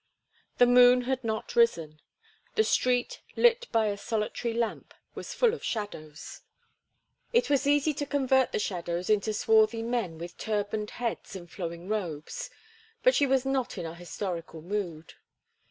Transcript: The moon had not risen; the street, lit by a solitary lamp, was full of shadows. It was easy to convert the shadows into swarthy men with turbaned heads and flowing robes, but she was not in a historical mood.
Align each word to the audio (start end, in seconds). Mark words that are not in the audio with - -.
The 0.57 0.65
moon 0.65 1.01
had 1.01 1.23
not 1.23 1.55
risen; 1.55 2.01
the 2.55 2.63
street, 2.63 3.21
lit 3.35 3.67
by 3.71 3.85
a 3.85 3.97
solitary 3.97 4.51
lamp, 4.51 4.95
was 5.13 5.35
full 5.35 5.53
of 5.53 5.63
shadows. 5.63 6.41
It 7.33 7.51
was 7.51 7.67
easy 7.67 7.93
to 7.93 8.07
convert 8.07 8.51
the 8.51 8.57
shadows 8.57 9.11
into 9.11 9.31
swarthy 9.31 9.83
men 9.83 10.17
with 10.17 10.39
turbaned 10.39 10.89
heads 10.97 11.35
and 11.35 11.51
flowing 11.51 11.87
robes, 11.87 12.49
but 13.03 13.13
she 13.13 13.27
was 13.27 13.45
not 13.45 13.77
in 13.77 13.85
a 13.85 13.93
historical 13.93 14.63
mood. 14.63 15.13